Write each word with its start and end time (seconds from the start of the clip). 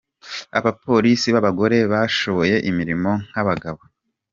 Abapolisi 0.57 1.27
b’abagore 1.35 1.77
bashoboye 1.91 2.55
imirimo 2.69 3.11
nk’ab’abagabo 3.27 3.81